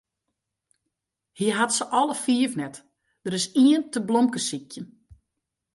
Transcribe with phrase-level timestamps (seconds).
[1.37, 2.75] Hy hat se alle fiif net,
[3.23, 4.87] der is ien te blomkesykjen.